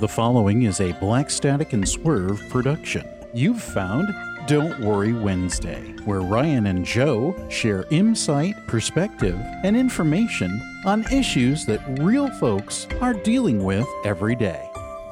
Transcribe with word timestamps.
The 0.00 0.08
following 0.08 0.62
is 0.62 0.80
a 0.80 0.92
Black 0.92 1.28
Static 1.28 1.74
and 1.74 1.86
Swerve 1.86 2.40
production. 2.48 3.06
You've 3.34 3.62
found 3.62 4.08
Don't 4.46 4.80
Worry 4.80 5.12
Wednesday, 5.12 5.94
where 6.06 6.22
Ryan 6.22 6.68
and 6.68 6.86
Joe 6.86 7.36
share 7.50 7.84
insight, 7.90 8.54
perspective, 8.66 9.38
and 9.62 9.76
information 9.76 10.58
on 10.86 11.04
issues 11.12 11.66
that 11.66 11.98
real 12.00 12.30
folks 12.30 12.86
are 13.02 13.12
dealing 13.12 13.62
with 13.62 13.86
every 14.06 14.34
day. 14.34 14.70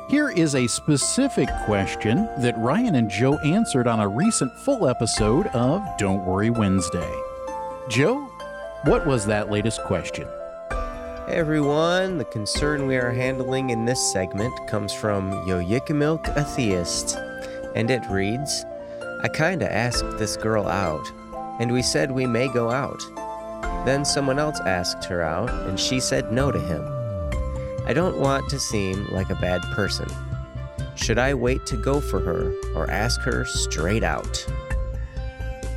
Here 0.08 0.30
is 0.30 0.54
a 0.54 0.66
specific 0.66 1.50
question 1.66 2.24
that 2.40 2.56
Ryan 2.56 2.94
and 2.94 3.10
Joe 3.10 3.36
answered 3.40 3.86
on 3.86 4.00
a 4.00 4.08
recent 4.08 4.50
full 4.60 4.88
episode 4.88 5.48
of 5.48 5.86
Don't 5.98 6.24
Worry 6.24 6.48
Wednesday. 6.48 7.12
Joe, 7.90 8.20
what 8.84 9.06
was 9.06 9.26
that 9.26 9.50
latest 9.50 9.82
question? 9.82 10.26
Everyone, 11.30 12.16
the 12.16 12.24
concern 12.24 12.86
we 12.86 12.96
are 12.96 13.10
handling 13.10 13.68
in 13.68 13.84
this 13.84 14.00
segment 14.12 14.66
comes 14.66 14.94
from 14.94 15.30
Yoyikemilk 15.46 16.26
a 16.34 16.42
Theist, 16.42 17.18
and 17.76 17.90
it 17.90 18.00
reads 18.08 18.64
I 19.22 19.28
kinda 19.28 19.70
asked 19.70 20.16
this 20.16 20.38
girl 20.38 20.66
out, 20.66 21.06
and 21.60 21.70
we 21.70 21.82
said 21.82 22.10
we 22.10 22.24
may 22.24 22.48
go 22.48 22.70
out. 22.70 23.02
Then 23.84 24.06
someone 24.06 24.38
else 24.38 24.58
asked 24.60 25.04
her 25.04 25.20
out, 25.20 25.50
and 25.50 25.78
she 25.78 26.00
said 26.00 26.32
no 26.32 26.50
to 26.50 26.58
him. 26.58 26.82
I 27.86 27.92
don't 27.92 28.18
want 28.18 28.48
to 28.48 28.58
seem 28.58 29.06
like 29.12 29.28
a 29.28 29.34
bad 29.34 29.60
person. 29.74 30.08
Should 30.94 31.18
I 31.18 31.34
wait 31.34 31.66
to 31.66 31.76
go 31.76 32.00
for 32.00 32.20
her 32.20 32.54
or 32.74 32.90
ask 32.90 33.20
her 33.20 33.44
straight 33.44 34.02
out? 34.02 34.46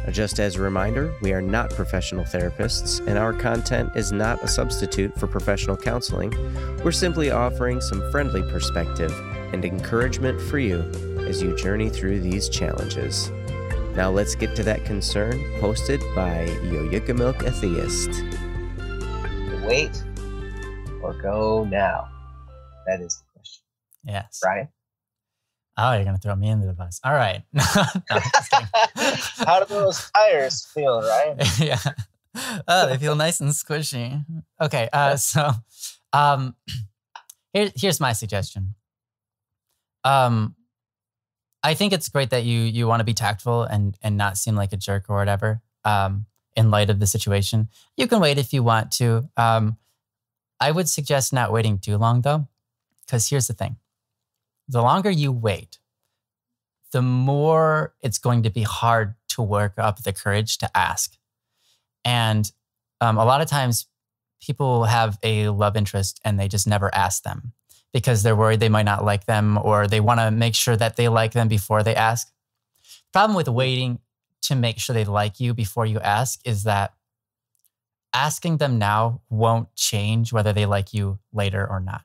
Uh, 0.05 0.11
just 0.11 0.39
as 0.39 0.55
a 0.55 0.61
reminder, 0.61 1.13
we 1.21 1.31
are 1.33 1.41
not 1.41 1.69
professional 1.71 2.25
therapists, 2.25 3.05
and 3.07 3.17
our 3.17 3.33
content 3.33 3.91
is 3.95 4.11
not 4.11 4.41
a 4.43 4.47
substitute 4.47 5.17
for 5.19 5.27
professional 5.27 5.77
counseling. 5.77 6.31
We're 6.83 6.91
simply 6.91 7.29
offering 7.29 7.81
some 7.81 8.11
friendly 8.11 8.41
perspective 8.51 9.11
and 9.53 9.63
encouragement 9.63 10.41
for 10.41 10.57
you 10.59 10.81
as 11.27 11.41
you 11.41 11.55
journey 11.55 11.89
through 11.89 12.21
these 12.21 12.49
challenges. 12.49 13.29
Now 13.95 14.09
let's 14.09 14.35
get 14.35 14.55
to 14.55 14.63
that 14.63 14.85
concern 14.85 15.43
posted 15.59 15.99
by 16.15 16.47
Yoyikemilk 16.63 17.43
a 17.45 17.51
Theist. 17.51 18.23
Wait 19.67 20.03
or 21.03 21.13
go 21.21 21.63
now? 21.65 22.07
That 22.87 23.01
is 23.01 23.17
the 23.17 23.23
question. 23.33 23.63
Yes. 24.05 24.39
Brian? 24.41 24.69
Oh, 25.77 25.93
you're 25.93 26.03
gonna 26.05 26.17
throw 26.17 26.35
me 26.35 26.49
into 26.49 26.67
the 26.67 26.73
bus. 26.73 26.99
All 27.03 27.13
right. 27.13 27.43
No. 27.53 27.61
How 29.45 29.63
do 29.63 29.73
those 29.73 30.11
tires 30.11 30.65
feel, 30.65 31.01
Ryan? 31.01 31.37
yeah. 31.59 31.79
Oh, 32.67 32.87
they 32.87 32.97
feel 32.97 33.15
nice 33.15 33.39
and 33.39 33.49
squishy. 33.51 34.23
Okay. 34.59 34.89
Uh, 34.91 35.15
so, 35.15 35.51
um, 36.13 36.55
here, 37.53 37.71
here's 37.75 37.99
my 37.99 38.13
suggestion. 38.13 38.75
Um, 40.03 40.55
I 41.63 41.73
think 41.73 41.93
it's 41.93 42.09
great 42.09 42.31
that 42.31 42.43
you 42.43 42.59
you 42.61 42.87
want 42.87 42.99
to 43.01 43.03
be 43.05 43.13
tactful 43.13 43.63
and 43.63 43.97
and 44.01 44.17
not 44.17 44.37
seem 44.37 44.55
like 44.55 44.73
a 44.73 44.77
jerk 44.77 45.05
or 45.09 45.17
whatever. 45.17 45.61
Um, 45.85 46.25
in 46.55 46.69
light 46.69 46.89
of 46.89 46.99
the 46.99 47.07
situation, 47.07 47.69
you 47.95 48.07
can 48.07 48.19
wait 48.19 48.37
if 48.37 48.51
you 48.51 48.61
want 48.61 48.91
to. 48.93 49.29
Um, 49.37 49.77
I 50.59 50.71
would 50.71 50.89
suggest 50.89 51.33
not 51.33 51.51
waiting 51.51 51.79
too 51.79 51.97
long 51.97 52.21
though, 52.21 52.47
because 53.05 53.27
here's 53.29 53.47
the 53.47 53.53
thing: 53.53 53.77
the 54.71 54.81
longer 54.81 55.11
you 55.11 55.31
wait, 55.31 55.79
the 56.91 57.01
more 57.01 57.93
it's 58.01 58.17
going 58.17 58.43
to 58.43 58.49
be 58.49 58.63
hard 58.63 59.15
to 59.29 59.41
work 59.41 59.73
up 59.77 60.03
the 60.03 60.13
courage 60.13 60.57
to 60.59 60.77
ask. 60.77 61.17
And 62.03 62.51
um, 62.99 63.17
a 63.17 63.25
lot 63.25 63.41
of 63.41 63.49
times 63.49 63.87
people 64.41 64.85
have 64.85 65.17
a 65.23 65.49
love 65.49 65.75
interest 65.75 66.19
and 66.25 66.39
they 66.39 66.47
just 66.47 66.67
never 66.67 66.93
ask 66.93 67.23
them 67.23 67.53
because 67.93 68.23
they're 68.23 68.35
worried 68.35 68.59
they 68.59 68.69
might 68.69 68.85
not 68.85 69.03
like 69.03 69.25
them 69.25 69.59
or 69.61 69.87
they 69.87 69.99
want 69.99 70.19
to 70.19 70.31
make 70.31 70.55
sure 70.55 70.77
that 70.77 70.95
they 70.95 71.09
like 71.09 71.33
them 71.33 71.47
before 71.47 71.83
they 71.83 71.95
ask. 71.95 72.31
Problem 73.11 73.35
with 73.35 73.49
waiting 73.49 73.99
to 74.43 74.55
make 74.55 74.79
sure 74.79 74.93
they 74.93 75.05
like 75.05 75.39
you 75.39 75.53
before 75.53 75.85
you 75.85 75.99
ask 75.99 76.39
is 76.45 76.63
that 76.63 76.93
asking 78.13 78.57
them 78.57 78.77
now 78.77 79.21
won't 79.29 79.73
change 79.75 80.33
whether 80.33 80.53
they 80.53 80.65
like 80.65 80.93
you 80.93 81.19
later 81.33 81.65
or 81.69 81.79
not. 81.79 82.03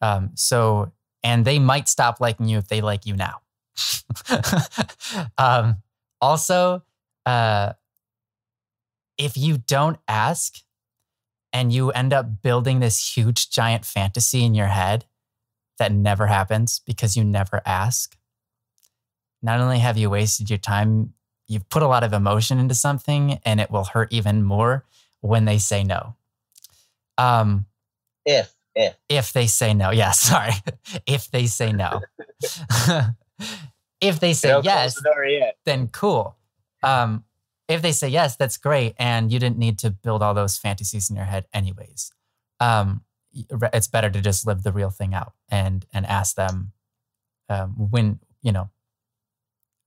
Um, 0.00 0.32
so, 0.34 0.92
and 1.24 1.44
they 1.44 1.58
might 1.58 1.88
stop 1.88 2.20
liking 2.20 2.46
you 2.46 2.58
if 2.58 2.68
they 2.68 2.82
like 2.82 3.06
you 3.06 3.16
now. 3.16 3.40
um, 5.38 5.82
also, 6.20 6.84
uh, 7.26 7.72
if 9.16 9.36
you 9.36 9.58
don't 9.58 9.98
ask 10.06 10.58
and 11.52 11.72
you 11.72 11.90
end 11.90 12.12
up 12.12 12.42
building 12.42 12.80
this 12.80 13.16
huge 13.16 13.50
giant 13.50 13.84
fantasy 13.84 14.44
in 14.44 14.54
your 14.54 14.66
head 14.66 15.06
that 15.78 15.90
never 15.90 16.26
happens 16.26 16.80
because 16.80 17.16
you 17.16 17.24
never 17.24 17.62
ask, 17.64 18.16
not 19.42 19.60
only 19.60 19.78
have 19.78 19.96
you 19.96 20.10
wasted 20.10 20.50
your 20.50 20.58
time, 20.58 21.14
you've 21.48 21.68
put 21.68 21.82
a 21.82 21.88
lot 21.88 22.04
of 22.04 22.12
emotion 22.12 22.58
into 22.58 22.74
something 22.74 23.40
and 23.44 23.60
it 23.60 23.70
will 23.70 23.84
hurt 23.84 24.12
even 24.12 24.42
more 24.42 24.84
when 25.20 25.46
they 25.46 25.58
say 25.58 25.84
no. 25.84 26.16
Um, 27.16 27.66
If, 28.26 28.53
if. 28.74 28.96
if 29.08 29.32
they 29.32 29.46
say 29.46 29.74
no, 29.74 29.90
yeah, 29.90 30.10
sorry. 30.12 30.52
if 31.06 31.30
they 31.30 31.46
say 31.46 31.72
no. 31.72 32.00
if 34.00 34.20
they 34.20 34.32
say 34.32 34.60
yes, 34.62 34.94
the 34.94 35.52
then 35.64 35.88
cool. 35.88 36.36
Um, 36.82 37.24
if 37.68 37.80
they 37.80 37.92
say 37.92 38.08
yes, 38.08 38.36
that's 38.36 38.56
great, 38.56 38.94
and 38.98 39.32
you 39.32 39.38
didn't 39.38 39.58
need 39.58 39.78
to 39.80 39.90
build 39.90 40.22
all 40.22 40.34
those 40.34 40.58
fantasies 40.58 41.08
in 41.08 41.16
your 41.16 41.24
head, 41.24 41.46
anyways. 41.52 42.12
Um, 42.60 43.02
it's 43.72 43.88
better 43.88 44.10
to 44.10 44.20
just 44.20 44.46
live 44.46 44.62
the 44.62 44.72
real 44.72 44.90
thing 44.90 45.14
out 45.14 45.32
and 45.50 45.86
and 45.92 46.06
ask 46.06 46.36
them 46.36 46.72
um, 47.48 47.70
when 47.90 48.20
you 48.42 48.52
know 48.52 48.70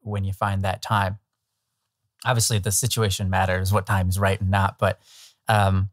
when 0.02 0.24
you 0.24 0.34
find 0.34 0.64
that 0.64 0.82
time. 0.82 1.20
Obviously, 2.26 2.58
the 2.60 2.72
situation 2.72 3.30
matters, 3.30 3.72
what 3.72 3.86
time 3.86 4.10
is 4.10 4.18
right 4.18 4.42
and 4.42 4.50
not, 4.50 4.80
but 4.80 5.00
um, 5.48 5.90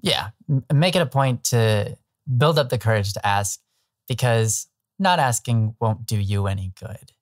yeah, 0.00 0.30
m- 0.48 0.64
make 0.72 0.96
it 0.96 1.02
a 1.02 1.06
point 1.06 1.44
to 1.44 1.96
build 2.26 2.58
up 2.58 2.68
the 2.68 2.78
courage 2.78 3.12
to 3.14 3.26
ask 3.26 3.60
because 4.08 4.68
not 4.98 5.18
asking 5.18 5.74
won't 5.80 6.06
do 6.06 6.18
you 6.18 6.46
any 6.46 6.72
good. 6.78 7.12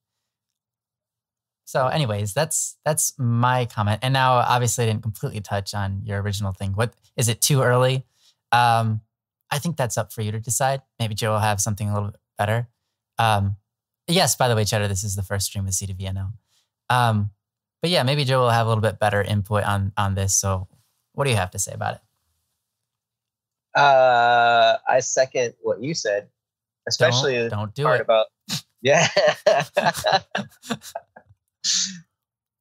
So, 1.67 1.89
anyways, 1.89 2.35
that's 2.35 2.77
that's 2.85 3.15
my 3.19 3.65
comment. 3.65 4.01
And 4.03 4.13
now, 4.13 4.35
obviously, 4.35 4.85
I 4.85 4.87
didn't 4.89 5.03
completely 5.03 5.41
touch 5.41 5.75
on 5.75 6.03
your 6.05 6.21
original 6.21 6.53
thing. 6.53 6.73
What 6.73 6.95
is 7.17 7.29
it 7.29 7.41
too 7.41 7.63
early? 7.63 8.05
Um, 8.53 9.01
I 9.51 9.59
think 9.59 9.77
that's 9.77 9.97
up 9.97 10.13
for 10.13 10.23
you 10.23 10.31
to 10.33 10.41
decide. 10.41 10.83
Maybe 10.99 11.15
Joe 11.15 11.33
will 11.33 11.39
have 11.39 11.61
something 11.61 11.89
a 11.89 11.95
little 11.95 12.11
bit 12.11 12.21
better. 12.37 12.69
Um, 13.19 13.57
yes, 14.07 14.37
by 14.37 14.49
the 14.49 14.57
way, 14.57 14.65
Cheddar, 14.65 14.89
this 14.89 15.05
is 15.05 15.17
the 15.17 15.23
first 15.23 15.47
stream 15.47 15.65
with 15.65 15.75
CDVNL. 15.75 16.33
Um, 16.91 17.31
but 17.81 17.91
yeah, 17.91 18.03
maybe 18.03 18.25
Joe 18.25 18.41
will 18.41 18.51
have 18.51 18.67
a 18.67 18.69
little 18.69 18.83
bit 18.83 18.99
better 18.99 19.23
input 19.23 19.65
on 19.65 19.93
on 19.97 20.15
this. 20.15 20.37
So, 20.37 20.69
what 21.13 21.25
do 21.25 21.31
you 21.31 21.37
have 21.37 21.51
to 21.53 21.59
say 21.59 21.73
about 21.73 21.95
it? 21.95 22.01
Uh, 23.75 24.77
I 24.89 25.01
second 25.01 25.55
what 25.63 25.83
you 25.83 25.95
said, 25.95 26.29
especially 26.89 27.35
don't, 27.35 27.45
the 27.45 27.51
don't 27.51 27.75
do 27.75 27.83
part 27.85 28.01
it. 28.01 28.05
about 28.05 28.27
yeah. 28.83 29.09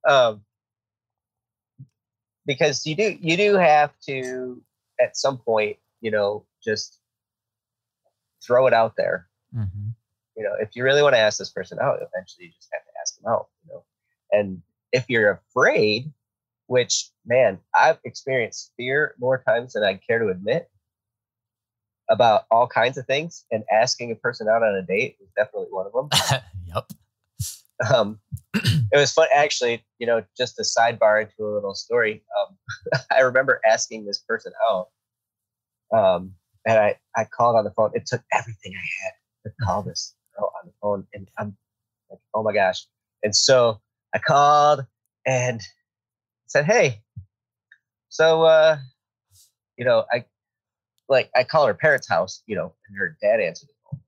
um, 0.07 0.41
because 2.45 2.85
you 2.85 2.95
do 2.95 3.17
you 3.21 3.37
do 3.37 3.55
have 3.55 3.91
to 4.07 4.61
at 4.99 5.15
some 5.17 5.37
point, 5.37 5.77
you 6.01 6.11
know, 6.11 6.45
just 6.63 6.99
throw 8.45 8.67
it 8.67 8.73
out 8.73 8.95
there. 8.97 9.27
hmm 9.53 9.89
You 10.35 10.43
know, 10.43 10.53
if 10.59 10.69
you 10.75 10.83
really 10.83 11.03
want 11.03 11.13
to 11.13 11.19
ask 11.19 11.37
this 11.37 11.51
person 11.51 11.77
out, 11.79 11.95
eventually 11.97 12.47
you 12.47 12.51
just 12.51 12.69
have 12.73 12.83
to 12.83 12.91
ask 13.01 13.15
them 13.17 13.31
out. 13.31 13.49
You 13.63 13.73
know, 13.73 13.83
and 14.31 14.61
if 14.91 15.05
you're 15.09 15.41
afraid, 15.49 16.11
which 16.67 17.09
man, 17.25 17.59
I've 17.75 17.99
experienced 18.03 18.71
fear 18.77 19.15
more 19.19 19.43
times 19.47 19.73
than 19.73 19.83
I 19.83 19.95
care 19.95 20.19
to 20.19 20.29
admit 20.29 20.69
about 22.09 22.43
all 22.51 22.67
kinds 22.67 22.97
of 22.97 23.05
things, 23.05 23.45
and 23.51 23.63
asking 23.71 24.11
a 24.11 24.15
person 24.15 24.47
out 24.47 24.63
on 24.63 24.75
a 24.75 24.81
date 24.81 25.17
was 25.19 25.29
definitely 25.35 25.69
one 25.69 25.85
of 25.85 25.93
them. 25.93 26.41
yep. 26.67 26.85
um, 27.93 28.19
it 28.93 28.97
was 28.97 29.11
fun 29.11 29.27
actually 29.33 29.83
you 29.97 30.07
know 30.07 30.23
just 30.37 30.59
a 30.59 30.63
sidebar 30.63 31.21
into 31.23 31.43
a 31.43 31.53
little 31.53 31.73
story 31.73 32.23
um, 32.39 32.55
i 33.11 33.19
remember 33.19 33.59
asking 33.65 34.05
this 34.05 34.19
person 34.19 34.53
out 34.69 34.89
um, 35.91 36.33
and 36.65 36.79
I, 36.79 36.97
I 37.15 37.25
called 37.25 37.55
on 37.55 37.65
the 37.65 37.71
phone 37.71 37.91
it 37.93 38.05
took 38.05 38.21
everything 38.31 38.73
i 38.75 38.87
had 39.03 39.51
to 39.51 39.65
call 39.65 39.81
this 39.87 40.13
girl 40.37 40.51
on 40.61 40.67
the 40.67 40.73
phone 40.81 41.07
and 41.13 41.27
i'm 41.37 41.57
like 42.09 42.19
oh 42.33 42.43
my 42.43 42.53
gosh 42.53 42.85
and 43.23 43.35
so 43.35 43.81
i 44.13 44.19
called 44.19 44.85
and 45.25 45.61
said 46.47 46.65
hey 46.65 47.01
so 48.09 48.43
uh 48.43 48.77
you 49.77 49.85
know 49.85 50.05
i 50.11 50.23
like 51.09 51.29
i 51.35 51.43
call 51.43 51.65
her 51.67 51.73
parents 51.73 52.07
house 52.07 52.43
you 52.47 52.55
know 52.55 52.73
and 52.87 52.97
her 52.97 53.17
dad 53.21 53.39
answered 53.39 53.67
the 53.67 53.73
phone 53.91 53.99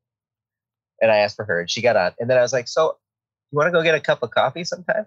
and 1.02 1.12
i 1.12 1.18
asked 1.18 1.36
for 1.36 1.46
her 1.46 1.60
and 1.60 1.70
she 1.70 1.82
got 1.82 1.96
on 1.96 2.12
and 2.20 2.30
then 2.30 2.38
i 2.38 2.42
was 2.42 2.54
like 2.54 2.68
so 2.68 2.98
you 3.52 3.58
want 3.58 3.68
to 3.68 3.72
go 3.72 3.84
get 3.84 3.96
a 3.96 4.00
cup 4.02 4.22
of 4.24 4.32
coffee 4.32 4.64
sometime? 4.66 5.06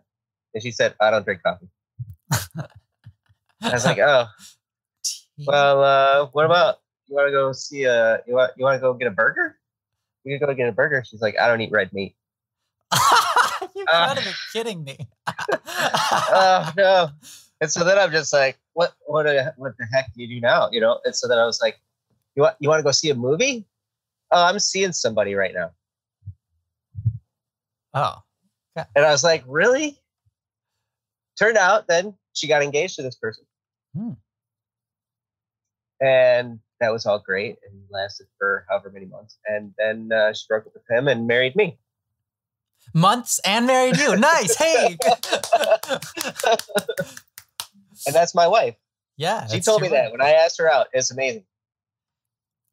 And 0.54 0.62
she 0.62 0.70
said, 0.70 0.94
I 1.00 1.10
don't 1.10 1.24
drink 1.24 1.42
coffee. 1.42 1.68
I 2.32 3.72
was 3.72 3.84
like, 3.84 3.98
oh, 3.98 4.26
well, 5.46 5.82
uh, 5.84 6.26
what 6.32 6.46
about 6.46 6.76
you 7.08 7.16
want 7.16 7.28
to 7.28 7.32
go 7.32 7.52
see 7.52 7.84
a 7.84 8.20
you 8.26 8.34
want 8.34 8.52
you 8.56 8.64
want 8.64 8.76
to 8.76 8.80
go 8.80 8.94
get 8.94 9.08
a 9.08 9.10
burger? 9.10 9.58
we 10.24 10.38
could 10.38 10.46
go 10.46 10.54
get 10.54 10.68
a 10.68 10.72
burger. 10.72 11.02
She's 11.06 11.20
like, 11.20 11.38
I 11.38 11.48
don't 11.48 11.60
eat 11.60 11.70
red 11.72 11.92
meat. 11.92 12.14
you 13.74 13.84
Uh. 13.92 14.14
gotta 14.14 14.22
be 14.22 14.30
kidding 14.52 14.84
me. 14.84 14.96
oh 15.66 16.72
no. 16.76 17.08
And 17.60 17.70
so 17.70 17.82
then 17.84 17.98
I'm 17.98 18.12
just 18.12 18.32
like, 18.32 18.56
what 18.74 18.92
what 19.06 19.24
the- 19.24 19.52
what 19.56 19.76
the 19.78 19.86
heck 19.92 20.12
do 20.14 20.22
you 20.22 20.28
do 20.28 20.40
now? 20.40 20.68
You 20.70 20.80
know? 20.80 21.00
And 21.04 21.14
so 21.14 21.26
then 21.28 21.38
I 21.38 21.44
was 21.44 21.60
like, 21.60 21.80
You 22.36 22.42
want 22.42 22.56
you 22.60 22.68
want 22.68 22.78
to 22.80 22.84
go 22.84 22.92
see 22.92 23.10
a 23.10 23.14
movie? 23.14 23.66
Oh, 24.30 24.44
I'm 24.44 24.58
seeing 24.58 24.92
somebody 24.92 25.34
right 25.34 25.54
now. 25.54 25.70
oh, 27.94 28.22
And 28.94 29.04
I 29.04 29.10
was 29.10 29.24
like, 29.24 29.42
Really? 29.46 29.98
Turned 31.38 31.56
out 31.56 31.86
then 31.88 32.14
she 32.32 32.46
got 32.46 32.62
engaged 32.62 32.96
to 32.96 33.02
this 33.02 33.16
person. 33.16 33.44
Hmm. 33.96 34.12
And 36.00 36.60
that 36.80 36.92
was 36.92 37.06
all 37.06 37.18
great 37.18 37.56
and 37.68 37.80
lasted 37.90 38.26
for 38.38 38.64
however 38.68 38.90
many 38.90 39.06
months. 39.06 39.36
And 39.46 39.74
then 39.78 40.10
uh, 40.12 40.32
she 40.32 40.44
broke 40.48 40.66
up 40.66 40.74
with 40.74 40.88
him 40.88 41.08
and 41.08 41.26
married 41.26 41.56
me. 41.56 41.76
months 42.94 43.40
and 43.44 43.66
married 43.66 43.96
you. 43.96 44.14
Nice. 44.16 44.54
Hey. 44.56 44.96
And 48.06 48.14
that's 48.14 48.34
my 48.34 48.46
wife. 48.46 48.76
yeah. 49.16 49.46
She 49.46 49.60
told 49.60 49.82
me 49.82 49.88
that 49.88 50.12
when 50.12 50.20
I 50.20 50.32
asked 50.32 50.58
her 50.58 50.70
out. 50.70 50.88
It's 50.92 51.10
amazing. 51.10 51.44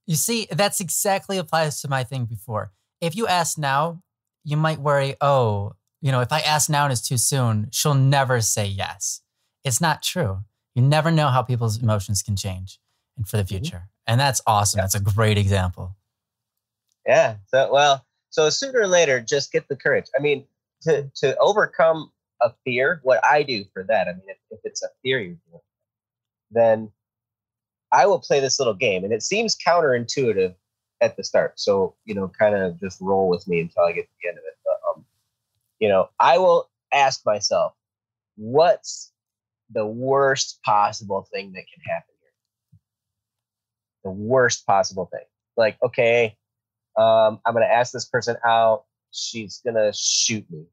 You 0.05 0.15
see, 0.15 0.47
that's 0.51 0.79
exactly 0.79 1.37
applies 1.37 1.81
to 1.81 1.87
my 1.87 2.03
thing 2.03 2.25
before. 2.25 2.71
If 3.01 3.15
you 3.15 3.27
ask 3.27 3.57
now, 3.57 4.03
you 4.43 4.55
might 4.57 4.79
worry, 4.79 5.15
oh, 5.21 5.73
you 6.01 6.11
know, 6.11 6.21
if 6.21 6.31
I 6.31 6.39
ask 6.41 6.69
now 6.69 6.83
and 6.85 6.91
it's 6.91 7.07
too 7.07 7.17
soon, 7.17 7.69
she'll 7.71 7.95
never 7.95 8.39
say 8.41 8.67
yes. 8.67 9.21
It's 9.63 9.81
not 9.81 10.03
true. 10.03 10.41
You 10.75 10.83
never 10.83 11.09
know 11.09 11.29
how 11.29 11.41
people's 11.41 11.81
emotions 11.81 12.21
can 12.21 12.35
change 12.35 12.79
and 13.17 13.27
for 13.27 13.37
the 13.37 13.43
mm-hmm. 13.43 13.63
future. 13.63 13.89
And 14.05 14.19
that's 14.19 14.41
awesome. 14.45 14.77
Yeah. 14.77 14.83
That's 14.83 14.95
a 14.95 14.99
great 14.99 15.37
example. 15.37 15.95
Yeah. 17.07 17.37
So 17.47 17.71
well, 17.73 18.05
so 18.29 18.49
sooner 18.49 18.81
or 18.81 18.87
later, 18.87 19.19
just 19.19 19.51
get 19.51 19.67
the 19.67 19.75
courage. 19.75 20.05
I 20.17 20.21
mean, 20.21 20.45
to 20.83 21.09
to 21.15 21.37
overcome 21.37 22.11
a 22.41 22.51
fear, 22.63 22.99
what 23.03 23.23
I 23.25 23.43
do 23.43 23.65
for 23.73 23.83
that, 23.83 24.07
I 24.07 24.11
mean, 24.11 24.25
if 24.27 24.37
it's 24.65 24.83
a 24.83 24.87
theory, 25.03 25.37
then 26.51 26.91
I 27.91 28.05
will 28.05 28.19
play 28.19 28.39
this 28.39 28.59
little 28.59 28.73
game, 28.73 29.03
and 29.03 29.13
it 29.13 29.23
seems 29.23 29.55
counterintuitive 29.55 30.53
at 31.01 31.15
the 31.15 31.23
start. 31.23 31.59
So 31.59 31.95
you 32.05 32.13
know, 32.13 32.27
kind 32.27 32.55
of 32.55 32.79
just 32.79 32.99
roll 33.01 33.29
with 33.29 33.47
me 33.47 33.61
until 33.61 33.83
I 33.83 33.93
get 33.93 34.03
to 34.03 34.13
the 34.21 34.29
end 34.29 34.37
of 34.37 34.43
it. 34.45 34.57
But, 34.63 34.99
um, 34.99 35.05
you 35.79 35.87
know, 35.87 36.09
I 36.19 36.37
will 36.37 36.69
ask 36.93 37.25
myself, 37.25 37.73
what's 38.35 39.11
the 39.71 39.85
worst 39.85 40.61
possible 40.63 41.27
thing 41.33 41.53
that 41.53 41.65
can 41.73 41.83
happen 41.85 42.13
here? 42.21 42.79
The 44.03 44.11
worst 44.11 44.65
possible 44.65 45.05
thing. 45.11 45.25
Like, 45.57 45.77
okay, 45.83 46.35
um, 46.97 47.39
I'm 47.45 47.53
gonna 47.53 47.65
ask 47.65 47.91
this 47.91 48.05
person 48.05 48.35
out. 48.45 48.85
She's 49.11 49.61
gonna 49.65 49.91
shoot 49.93 50.45
me. 50.49 50.65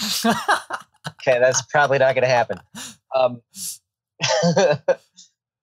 Okay, 1.08 1.38
that's 1.38 1.62
probably 1.62 1.98
not 1.98 2.14
gonna 2.14 2.26
happen. 2.26 2.60
Um, 3.14 3.42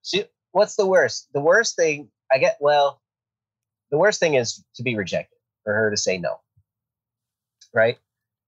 she, 0.02 0.24
what's 0.52 0.76
the 0.76 0.86
worst? 0.86 1.28
The 1.32 1.40
worst 1.40 1.76
thing 1.76 2.10
I 2.32 2.38
get. 2.38 2.58
Well, 2.60 3.00
the 3.90 3.98
worst 3.98 4.20
thing 4.20 4.34
is 4.34 4.64
to 4.76 4.82
be 4.82 4.96
rejected, 4.96 5.38
for 5.64 5.74
her 5.74 5.90
to 5.90 5.96
say 5.96 6.18
no. 6.18 6.40
Right? 7.72 7.98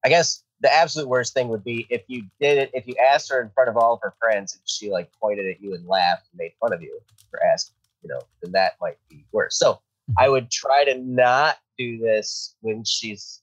I 0.05 0.09
guess 0.09 0.43
the 0.61 0.73
absolute 0.73 1.09
worst 1.09 1.35
thing 1.35 1.49
would 1.49 1.65
be 1.65 1.87
if 1.91 2.03
you 2.07 2.25
did 2.41 2.59
it. 2.59 2.71
If 2.73 2.87
you 2.87 2.95
asked 2.97 3.31
her 3.31 3.41
in 3.41 3.51
front 3.51 3.69
of 3.69 3.77
all 3.77 3.95
of 3.95 4.01
her 4.03 4.15
friends 4.21 4.55
and 4.55 4.63
she 4.65 4.91
like 4.91 5.11
pointed 5.21 5.47
at 5.47 5.61
you 5.61 5.75
and 5.75 5.87
laughed 5.87 6.29
and 6.31 6.39
made 6.39 6.53
fun 6.61 6.73
of 6.73 6.83
you 6.83 7.01
for 7.31 7.45
asking. 7.45 7.75
You 8.03 8.09
know, 8.09 8.21
then 8.43 8.53
that 8.53 8.73
might 8.81 8.99
be 9.09 9.25
worse. 9.33 9.59
So 9.59 9.81
I 10.19 10.29
would 10.29 10.51
try 10.51 10.85
to 10.85 10.99
not 10.99 11.57
do 11.79 11.99
this 11.99 12.57
when 12.61 12.85
she's 12.85 13.41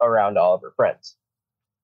around 0.00 0.38
all 0.38 0.54
of 0.54 0.62
her 0.62 0.72
friends. 0.76 1.16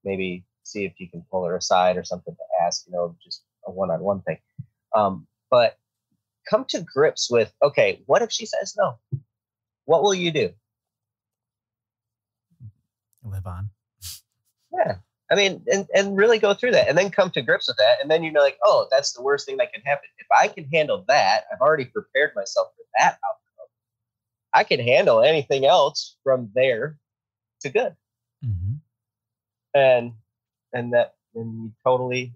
Maybe 0.04 0.44
see 0.64 0.84
if 0.84 0.92
you 0.98 1.08
can 1.08 1.24
pull 1.30 1.44
her 1.44 1.56
aside 1.56 1.96
or 1.96 2.04
something 2.04 2.34
to 2.34 2.64
ask, 2.64 2.86
you 2.86 2.92
know, 2.92 3.16
just 3.22 3.42
a 3.66 3.70
one 3.70 3.90
on 3.90 4.00
one 4.00 4.20
thing. 4.22 4.38
Um, 4.94 5.26
but 5.50 5.78
come 6.48 6.64
to 6.68 6.80
grips 6.80 7.30
with 7.30 7.52
okay, 7.62 8.02
what 8.06 8.22
if 8.22 8.30
she 8.32 8.46
says 8.46 8.74
no? 8.76 8.98
What 9.84 10.02
will 10.02 10.14
you 10.14 10.30
do? 10.30 10.50
Live 13.24 13.46
on. 13.46 13.70
Yeah. 14.72 14.96
I 15.30 15.34
mean, 15.34 15.64
and, 15.72 15.86
and 15.94 16.16
really 16.16 16.38
go 16.38 16.52
through 16.52 16.72
that 16.72 16.88
and 16.88 16.98
then 16.98 17.10
come 17.10 17.30
to 17.30 17.42
grips 17.42 17.66
with 17.66 17.78
that. 17.78 17.96
And 18.02 18.10
then 18.10 18.22
you 18.22 18.30
know, 18.30 18.40
like, 18.40 18.58
oh, 18.64 18.86
that's 18.90 19.12
the 19.12 19.22
worst 19.22 19.46
thing 19.46 19.56
that 19.58 19.72
can 19.72 19.82
happen. 19.82 20.08
If 20.18 20.26
I 20.36 20.48
can 20.48 20.68
handle 20.72 21.04
that, 21.08 21.44
I've 21.50 21.60
already 21.60 21.86
prepared 21.86 22.32
myself 22.36 22.68
for 22.76 22.84
that 22.98 23.12
outcome. 23.12 23.68
I 24.52 24.64
can 24.64 24.80
handle 24.80 25.22
anything 25.22 25.64
else 25.64 26.16
from 26.22 26.50
there 26.54 26.98
to 27.62 27.70
good. 27.70 27.96
hmm 28.42 28.74
and 29.74 30.12
and 30.72 30.92
that 30.92 31.14
and 31.34 31.54
you 31.64 31.72
totally 31.84 32.32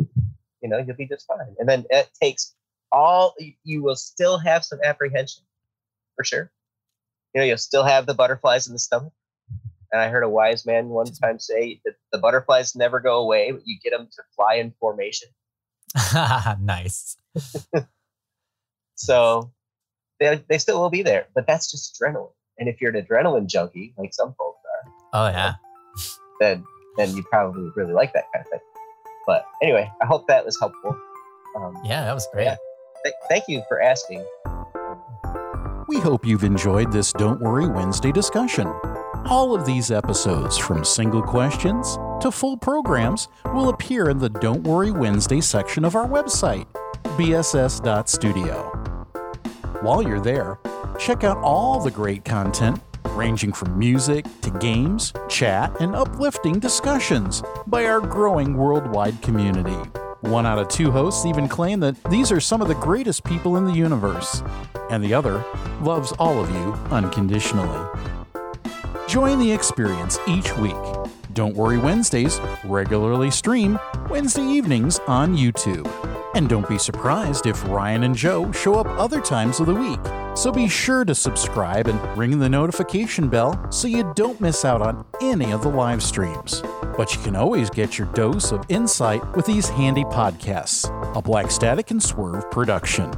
you 0.62 0.68
know 0.68 0.78
you'll 0.78 0.96
be 0.96 1.06
just 1.06 1.26
fine. 1.26 1.54
And 1.58 1.68
then 1.68 1.84
it 1.90 2.08
takes 2.20 2.54
all 2.92 3.34
you- 3.38 3.54
you 3.64 3.82
will 3.82 3.96
still 3.96 4.38
have 4.38 4.64
some 4.64 4.78
apprehension 4.84 5.44
for 6.16 6.24
sure. 6.24 6.50
You 7.34 7.40
know 7.40 7.46
you'll 7.46 7.58
still 7.58 7.84
have 7.84 8.06
the 8.06 8.14
butterflies 8.14 8.66
in 8.66 8.72
the 8.72 8.78
stomach. 8.78 9.12
And 9.92 10.00
i 10.02 10.08
heard 10.08 10.24
a 10.24 10.28
wise 10.28 10.66
man 10.66 10.88
one 10.88 11.06
time 11.22 11.38
say 11.38 11.80
that 11.84 11.94
the 12.12 12.18
butterflies 12.18 12.74
never 12.74 13.00
go 13.00 13.18
away 13.20 13.52
but 13.52 13.62
you 13.64 13.78
get 13.82 13.90
them 13.90 14.08
to 14.12 14.22
fly 14.34 14.54
in 14.54 14.72
formation. 14.80 15.28
Nice. 16.60 17.16
so 18.94 19.52
they, 20.18 20.42
they 20.48 20.58
still 20.58 20.80
will 20.80 20.90
be 20.90 21.02
there 21.02 21.26
but 21.34 21.46
that's 21.46 21.70
just 21.70 21.94
adrenaline. 22.00 22.32
And 22.58 22.68
if 22.68 22.80
you're 22.80 22.94
an 22.94 23.04
adrenaline 23.04 23.46
junkie 23.46 23.94
like 23.98 24.12
some 24.14 24.34
folks 24.38 24.60
are 24.64 24.92
Oh, 25.12 25.28
yeah. 25.30 25.54
then 26.40 26.64
then 26.96 27.14
you 27.16 27.22
probably 27.24 27.70
really 27.76 27.92
like 27.92 28.12
that 28.12 28.24
kind 28.32 28.44
of 28.44 28.50
thing 28.50 28.60
but 29.26 29.44
anyway 29.62 29.90
i 30.02 30.06
hope 30.06 30.26
that 30.26 30.44
was 30.44 30.58
helpful 30.60 30.96
um, 31.56 31.74
Yeah, 31.84 32.04
that 32.04 32.12
was 32.12 32.28
great. 32.32 32.44
Yeah. 32.44 32.56
Th- 33.02 33.14
thank 33.30 33.44
you 33.48 33.62
for 33.66 33.80
asking. 33.80 34.22
We 35.88 35.98
hope 36.00 36.26
you've 36.26 36.44
enjoyed 36.44 36.92
this 36.92 37.12
Don't 37.14 37.40
Worry 37.40 37.66
Wednesday 37.66 38.12
discussion. 38.12 38.66
All 39.24 39.54
of 39.54 39.64
these 39.64 39.90
episodes, 39.90 40.58
from 40.58 40.84
single 40.84 41.22
questions 41.22 41.96
to 42.20 42.30
full 42.30 42.58
programs, 42.58 43.28
will 43.54 43.70
appear 43.70 44.10
in 44.10 44.18
the 44.18 44.28
Don't 44.28 44.64
Worry 44.64 44.90
Wednesday 44.90 45.40
section 45.40 45.84
of 45.86 45.94
our 45.96 46.06
website, 46.06 46.66
bss.studio. 47.16 48.62
While 49.80 50.02
you're 50.02 50.20
there, 50.20 50.58
check 50.98 51.24
out 51.24 51.38
all 51.38 51.80
the 51.80 51.90
great 51.90 52.24
content, 52.24 52.82
ranging 53.16 53.52
from 53.52 53.78
music 53.78 54.26
to 54.42 54.50
games, 54.50 55.12
chat, 55.28 55.74
and 55.80 55.96
uplifting 55.96 56.58
discussions 56.58 57.42
by 57.66 57.86
our 57.86 58.00
growing 58.00 58.56
worldwide 58.56 59.20
community. 59.22 59.78
One 60.20 60.44
out 60.44 60.58
of 60.58 60.68
two 60.68 60.90
hosts 60.90 61.24
even 61.24 61.48
claim 61.48 61.80
that 61.80 62.02
these 62.04 62.30
are 62.30 62.40
some 62.40 62.60
of 62.60 62.68
the 62.68 62.74
greatest 62.74 63.24
people 63.24 63.56
in 63.56 63.64
the 63.64 63.72
universe, 63.72 64.42
and 64.90 65.02
the 65.02 65.14
other 65.14 65.42
loves 65.80 66.12
all 66.12 66.38
of 66.40 66.50
you 66.50 66.72
unconditionally. 66.90 67.88
Join 69.08 69.38
the 69.38 69.50
experience 69.50 70.18
each 70.26 70.54
week. 70.58 70.74
Don't 71.32 71.54
Worry 71.54 71.78
Wednesdays 71.78 72.40
regularly 72.64 73.30
stream 73.30 73.78
Wednesday 74.08 74.42
evenings 74.42 74.98
on 75.06 75.36
YouTube. 75.36 75.86
And 76.34 76.48
don't 76.48 76.68
be 76.68 76.78
surprised 76.78 77.46
if 77.46 77.66
Ryan 77.68 78.02
and 78.02 78.14
Joe 78.14 78.52
show 78.52 78.74
up 78.74 78.86
other 78.98 79.20
times 79.20 79.60
of 79.60 79.66
the 79.66 79.74
week. 79.74 80.00
So 80.36 80.52
be 80.52 80.68
sure 80.68 81.06
to 81.06 81.14
subscribe 81.14 81.88
and 81.88 81.98
ring 82.18 82.38
the 82.38 82.48
notification 82.48 83.30
bell 83.30 83.58
so 83.72 83.88
you 83.88 84.12
don't 84.14 84.38
miss 84.38 84.66
out 84.66 84.82
on 84.82 85.02
any 85.22 85.50
of 85.50 85.62
the 85.62 85.70
live 85.70 86.02
streams. 86.02 86.62
But 86.94 87.14
you 87.14 87.22
can 87.22 87.34
always 87.34 87.70
get 87.70 87.96
your 87.96 88.06
dose 88.08 88.52
of 88.52 88.62
insight 88.68 89.34
with 89.34 89.46
these 89.46 89.70
handy 89.70 90.04
podcasts, 90.04 90.90
a 91.16 91.22
Black 91.22 91.50
Static 91.50 91.90
and 91.90 92.02
Swerve 92.02 92.50
production. 92.50 93.10